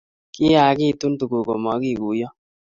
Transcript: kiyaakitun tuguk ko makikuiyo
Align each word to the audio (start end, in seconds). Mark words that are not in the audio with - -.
kiyaakitun 0.33 1.13
tuguk 1.19 1.43
ko 1.47 1.53
makikuiyo 1.63 2.27